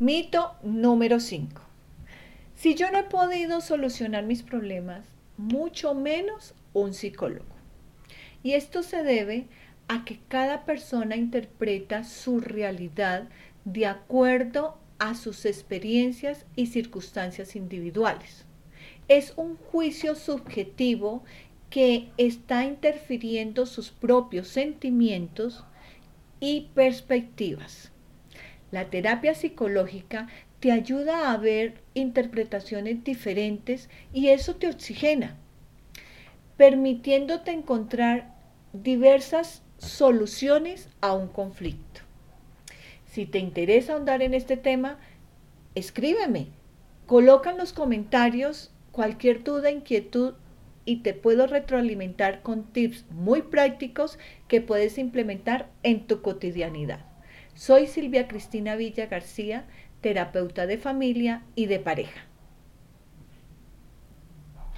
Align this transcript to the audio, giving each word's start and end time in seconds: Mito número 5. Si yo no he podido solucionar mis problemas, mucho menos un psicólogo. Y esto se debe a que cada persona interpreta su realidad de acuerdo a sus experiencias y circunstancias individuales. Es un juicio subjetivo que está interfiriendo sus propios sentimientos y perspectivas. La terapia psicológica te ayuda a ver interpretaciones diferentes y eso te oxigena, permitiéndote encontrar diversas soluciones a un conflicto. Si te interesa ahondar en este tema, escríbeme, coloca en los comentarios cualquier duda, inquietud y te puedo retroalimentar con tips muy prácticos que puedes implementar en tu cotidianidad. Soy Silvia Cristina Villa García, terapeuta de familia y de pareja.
Mito 0.00 0.54
número 0.62 1.18
5. 1.18 1.60
Si 2.54 2.76
yo 2.76 2.88
no 2.92 2.98
he 2.98 3.02
podido 3.02 3.60
solucionar 3.60 4.22
mis 4.22 4.44
problemas, 4.44 5.04
mucho 5.36 5.92
menos 5.92 6.54
un 6.72 6.94
psicólogo. 6.94 7.56
Y 8.44 8.52
esto 8.52 8.84
se 8.84 9.02
debe 9.02 9.48
a 9.88 10.04
que 10.04 10.20
cada 10.28 10.64
persona 10.64 11.16
interpreta 11.16 12.04
su 12.04 12.38
realidad 12.38 13.28
de 13.64 13.86
acuerdo 13.86 14.78
a 15.00 15.16
sus 15.16 15.44
experiencias 15.44 16.46
y 16.54 16.66
circunstancias 16.66 17.56
individuales. 17.56 18.44
Es 19.08 19.32
un 19.34 19.56
juicio 19.56 20.14
subjetivo 20.14 21.24
que 21.70 22.12
está 22.18 22.64
interfiriendo 22.64 23.66
sus 23.66 23.90
propios 23.90 24.46
sentimientos 24.46 25.64
y 26.38 26.68
perspectivas. 26.72 27.90
La 28.70 28.90
terapia 28.90 29.34
psicológica 29.34 30.28
te 30.60 30.72
ayuda 30.72 31.32
a 31.32 31.36
ver 31.36 31.74
interpretaciones 31.94 33.02
diferentes 33.04 33.88
y 34.12 34.28
eso 34.28 34.56
te 34.56 34.68
oxigena, 34.68 35.36
permitiéndote 36.56 37.52
encontrar 37.52 38.34
diversas 38.72 39.62
soluciones 39.78 40.88
a 41.00 41.14
un 41.14 41.28
conflicto. 41.28 42.00
Si 43.06 43.24
te 43.24 43.38
interesa 43.38 43.94
ahondar 43.94 44.22
en 44.22 44.34
este 44.34 44.56
tema, 44.56 44.98
escríbeme, 45.74 46.48
coloca 47.06 47.50
en 47.50 47.58
los 47.58 47.72
comentarios 47.72 48.70
cualquier 48.92 49.44
duda, 49.44 49.70
inquietud 49.70 50.34
y 50.84 50.96
te 50.96 51.14
puedo 51.14 51.46
retroalimentar 51.46 52.42
con 52.42 52.64
tips 52.64 53.06
muy 53.10 53.42
prácticos 53.42 54.18
que 54.48 54.60
puedes 54.60 54.98
implementar 54.98 55.68
en 55.82 56.06
tu 56.06 56.20
cotidianidad. 56.20 57.04
Soy 57.58 57.88
Silvia 57.88 58.28
Cristina 58.28 58.76
Villa 58.76 59.06
García, 59.06 59.64
terapeuta 60.00 60.68
de 60.68 60.78
familia 60.78 61.42
y 61.56 61.66
de 61.66 61.80
pareja. 61.80 62.27